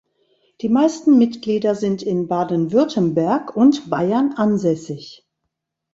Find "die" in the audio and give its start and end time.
0.61-0.69